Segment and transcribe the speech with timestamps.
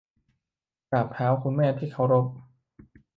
[0.89, 2.25] กราบเท้าคุณแม่ที่เคารพ